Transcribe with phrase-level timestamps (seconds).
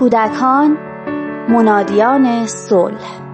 [0.00, 0.78] کودکان
[1.48, 3.29] منادیان صلح.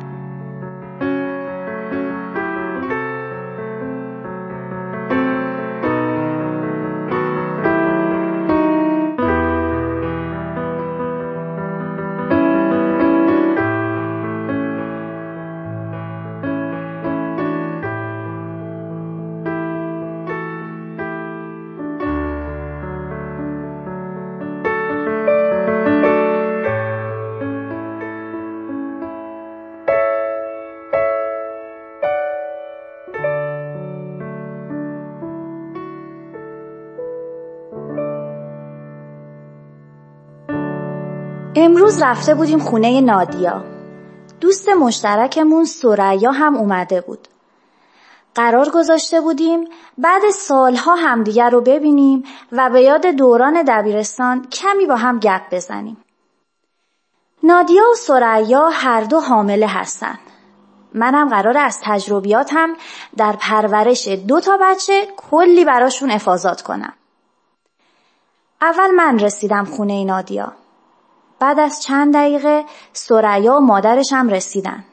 [41.77, 43.65] امروز رفته بودیم خونه نادیا.
[44.41, 47.29] دوست مشترکمون سریا هم اومده بود.
[48.35, 49.65] قرار گذاشته بودیم
[49.99, 55.97] بعد سالها همدیگر رو ببینیم و به یاد دوران دبیرستان کمی با هم گپ بزنیم.
[57.43, 60.19] نادیا و سریا هر دو حامله هستن.
[60.95, 62.69] منم قرار از تجربیاتم
[63.17, 66.93] در پرورش دو تا بچه کلی براشون افاظات کنم.
[68.63, 70.53] اول من رسیدم خونه نادیا.
[71.39, 74.85] بعد از چند دقیقه سریا و مادرش هم رسیدن.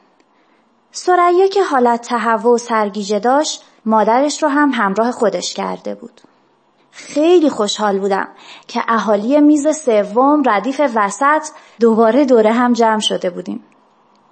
[0.92, 6.20] سریا که حالت تهوع و سرگیجه داشت مادرش رو هم همراه خودش کرده بود.
[6.90, 8.28] خیلی خوشحال بودم
[8.68, 11.48] که اهالی میز سوم ردیف وسط
[11.80, 13.64] دوباره دوره هم جمع شده بودیم.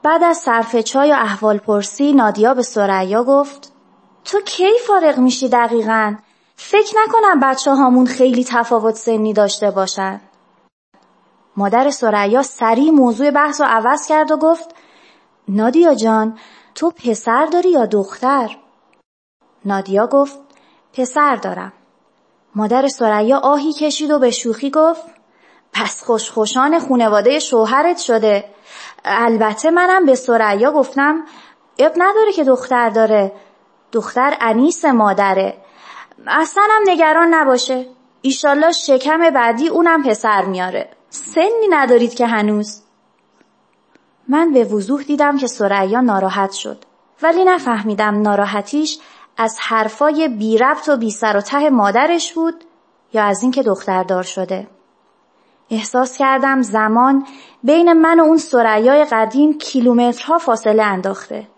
[0.02, 3.72] بعد از صرف چای و احوال پرسی نادیا به سریا گفت
[4.24, 6.14] تو کی فارغ میشی دقیقا؟
[6.56, 10.20] فکر نکنم بچه هامون خیلی تفاوت سنی داشته باشن.
[11.56, 14.75] مادر سریا سریع موضوع بحث رو عوض کرد و گفت
[15.48, 16.39] نادیا جان
[16.75, 18.56] تو پسر داری یا دختر؟
[19.64, 20.39] نادیا گفت
[20.92, 21.72] پسر دارم.
[22.55, 25.03] مادر سریا آهی کشید و به شوخی گفت
[25.72, 28.44] پس خوشخوشان خونواده شوهرت شده.
[29.05, 31.25] البته منم به سریا گفتم
[31.78, 33.32] اب نداره که دختر داره.
[33.93, 35.56] دختر انیس مادره.
[36.26, 37.87] اصلا هم نگران نباشه.
[38.22, 40.91] ایشالله شکم بعدی اونم پسر میاره.
[41.12, 42.83] سنی ندارید که هنوز.
[44.28, 46.84] من به وضوح دیدم که سریا ناراحت شد.
[47.23, 48.99] ولی نفهمیدم ناراحتیش
[49.37, 52.65] از حرفای بی ربط و بی سر و ته مادرش بود
[53.12, 54.67] یا از اینکه دختردار شده.
[55.71, 57.27] احساس کردم زمان
[57.62, 61.49] بین من و اون سریای قدیم کیلومترها فاصله انداخته.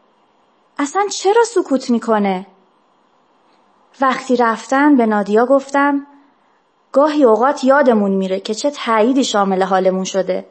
[0.78, 2.46] اصلا چرا سکوت می‌کنه؟
[4.00, 6.06] وقتی رفتن به نادیا گفتم
[6.94, 10.46] گاهی اوقات یادمون میره که چه تأییدی شامل حالمون شده.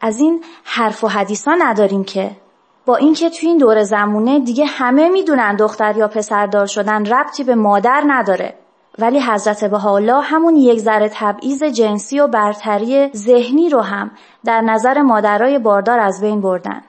[0.00, 2.30] از این حرف و حدیثا نداریم که
[2.86, 7.54] با اینکه توی این دور زمونه دیگه همه می‌دونن دختر یا پسردار شدن ربطی به
[7.54, 8.54] مادر نداره.
[8.98, 14.10] ولی حضرت بهاءالله همون یک ذره تبعیض جنسی و برتری ذهنی رو هم
[14.44, 16.82] در نظر مادرای باردار از بین بردن.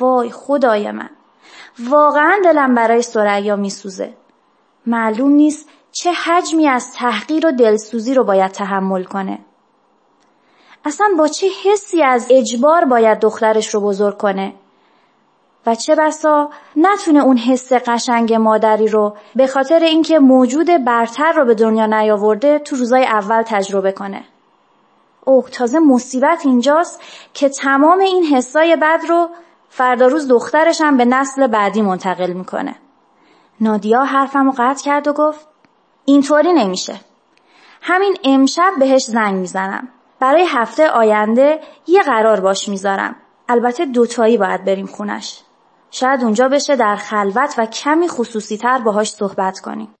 [0.00, 1.10] وای خدای من
[1.88, 4.12] واقعا دلم برای سریا میسوزه.
[4.86, 9.38] معلوم نیست چه حجمی از تحقیر و دلسوزی رو باید تحمل کنه؟
[10.84, 14.54] اصلا با چه حسی از اجبار باید دخترش رو بزرگ کنه؟
[15.66, 21.44] و چه بسا نتونه اون حس قشنگ مادری رو به خاطر اینکه موجود برتر رو
[21.44, 24.24] به دنیا نیاورده تو روزای اول تجربه کنه؟
[25.24, 27.02] اوه تازه مصیبت اینجاست
[27.34, 29.28] که تمام این حسای بد رو
[29.68, 32.74] فردا روز دخترش هم به نسل بعدی منتقل می‌کنه.
[33.60, 35.49] نادیا حرفم رو قطع کرد و گفت
[36.10, 37.00] اینطوری نمیشه.
[37.82, 39.88] همین امشب بهش زنگ می‌زنم.
[40.20, 43.16] برای هفته آینده یه قرار باش می‌ذارم.
[43.48, 45.40] البته دوتایی باید بریم خونش.
[45.90, 49.94] شاید اونجا بشه در خلوت و کمی خصوصی تر باهاش صحبت کنیم.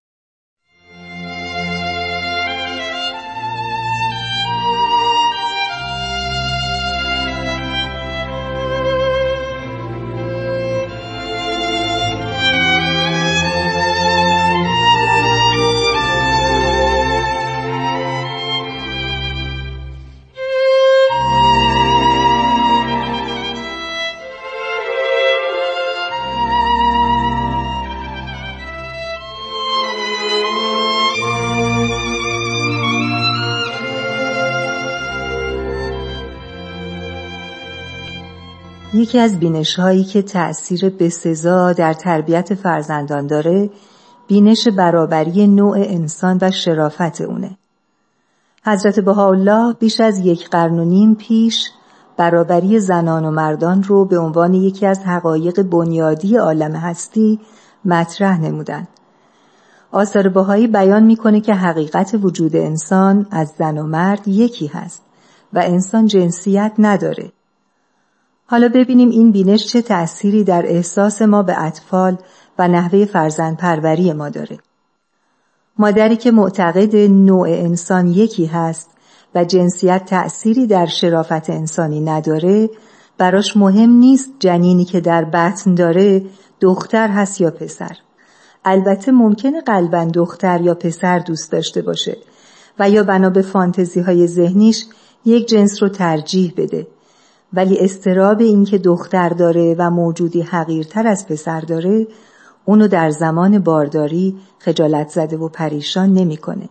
[38.94, 43.70] یکی از بینش هایی که تأثیر بسزا در تربیت فرزندان داره
[44.28, 47.58] بینش برابری نوع انسان و شرافت اونه.
[48.64, 51.70] حضرت بهاءالله بیش از یک قرن و نیم پیش
[52.16, 57.40] برابری زنان و مردان رو به عنوان یکی از حقایق بنیادی عالم هستی
[57.84, 58.88] مطرح نمودند.
[59.92, 65.02] آثار بهایی بیان می‌کنه که حقیقت وجود انسان از زن و مرد یکی هست
[65.52, 67.32] و انسان جنسیت نداره.
[68.50, 72.16] حالا ببینیم این بینش چه تأثیری در احساس ما به اطفال
[72.58, 74.58] و نحوه فرزند پروری ما داره.
[75.78, 78.90] مادری که معتقد نوع انسان یکی هست
[79.34, 82.70] و جنسیت تأثیری در شرافت انسانی نداره
[83.18, 86.22] براش مهم نیست جنینی که در بطن داره
[86.60, 87.96] دختر هست یا پسر
[88.64, 92.16] البته ممکنه قلبا دختر یا پسر دوست داشته باشه
[92.78, 94.86] و یا بنا به فانتزی های ذهنیش
[95.24, 96.86] یک جنس رو ترجیح بده
[97.52, 102.06] ولی استراب اینکه دختر داره و موجودی حقیرتر از پسر داره
[102.64, 106.68] اونو در زمان بارداری خجالت زده و پریشان نمی‌کنه.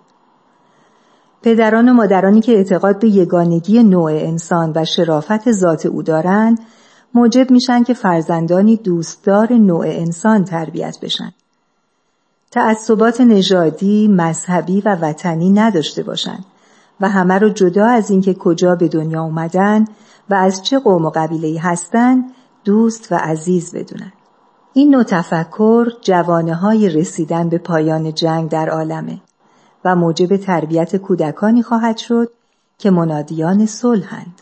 [1.44, 6.60] پدران و مادرانی که اعتقاد به یگانگی نوع انسان و شرافت ذات او دارند
[7.14, 11.32] موجب میشن که فرزندانی دوستدار نوع انسان تربیت بشن.
[12.52, 16.46] تعصبات نژادی، مذهبی و وطنی نداشته باشند
[17.02, 19.86] و همه رو جدا از اینکه کجا به دنیا اومدن
[20.30, 22.32] و از چه قوم و قبیله‌ای هستند
[22.64, 24.14] دوست و عزیز بدونن.
[24.74, 29.22] این نوع تفکر جوانه های رسیدن به پایان جنگ در عالمه
[29.86, 32.32] و موجب تربیت کودکانی خواهد شد
[32.78, 34.42] که منادیان صلحند.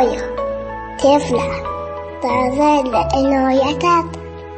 [0.00, 0.20] خدایا
[0.98, 1.62] طفلم
[2.22, 4.04] در زل عنایتت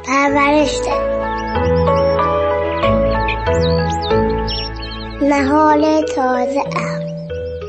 [0.05, 1.13] پرورش ده
[5.21, 6.99] نهال تازه ام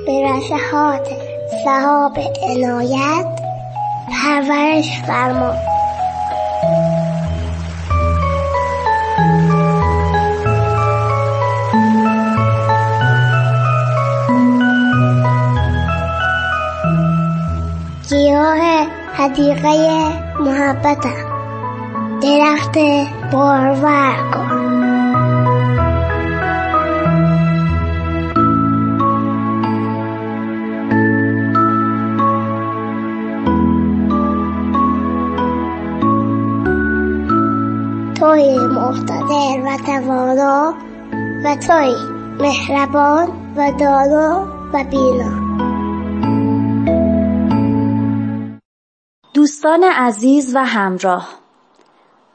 [0.07, 1.09] به رشحات
[1.65, 3.41] صحاب عنایت
[4.09, 5.74] پرورش فرما.
[19.35, 21.11] گیاه حدیقه محبتم
[22.23, 22.79] درخت
[23.33, 24.75] بارور کن
[38.15, 40.75] توی مقتدر و توانا
[41.45, 41.95] و توی
[42.41, 45.44] مهربان و دانا و بینا.
[49.45, 51.29] دوستان عزیز و همراه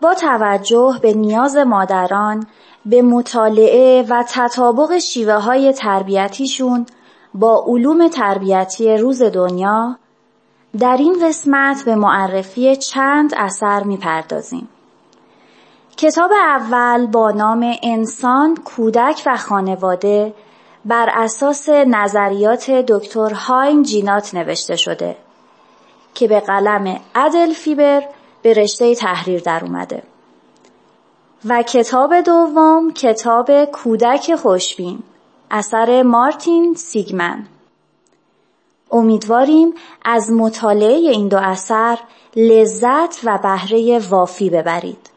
[0.01, 2.47] با توجه به نیاز مادران
[2.85, 6.85] به مطالعه و تطابق شیوه های تربیتیشون
[7.33, 9.97] با علوم تربیتی روز دنیا
[10.79, 14.69] در این قسمت به معرفی چند اثر می‌پردازیم.
[15.97, 20.33] کتاب اول با نام انسان، کودک و خانواده
[20.85, 25.15] بر اساس نظریات دکتر هاین جینات نوشته شده
[26.13, 28.03] که به قلم عدل فیبر
[28.41, 30.03] به رشته تحریر در اومده.
[31.45, 34.99] و کتاب دوم کتاب کودک خوشبین
[35.51, 37.47] اثر مارتین سیگمن.
[38.91, 39.73] امیدواریم
[40.05, 41.97] از مطالعه این دو اثر
[42.35, 45.08] لذت و بهره وافی ببرید.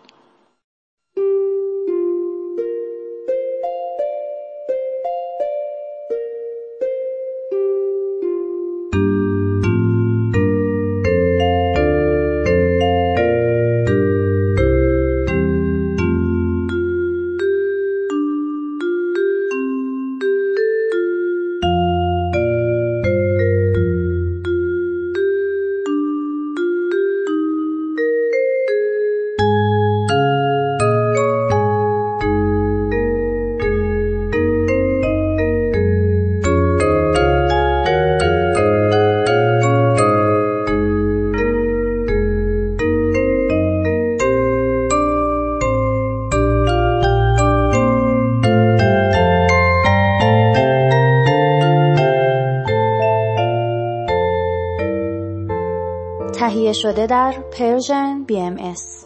[56.72, 59.01] شده در پرژن BMS